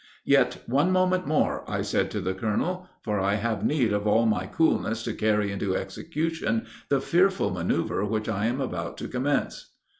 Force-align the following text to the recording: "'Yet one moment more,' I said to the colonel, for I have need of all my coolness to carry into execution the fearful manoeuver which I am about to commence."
"'Yet 0.25 0.63
one 0.65 0.91
moment 0.91 1.27
more,' 1.27 1.63
I 1.69 1.83
said 1.83 2.09
to 2.09 2.21
the 2.21 2.33
colonel, 2.33 2.89
for 3.03 3.19
I 3.19 3.35
have 3.35 3.63
need 3.63 3.93
of 3.93 4.07
all 4.07 4.25
my 4.25 4.47
coolness 4.47 5.03
to 5.03 5.13
carry 5.13 5.51
into 5.51 5.75
execution 5.75 6.65
the 6.89 6.99
fearful 6.99 7.51
manoeuver 7.51 8.03
which 8.03 8.27
I 8.27 8.47
am 8.47 8.59
about 8.59 8.97
to 8.97 9.07
commence." 9.07 9.75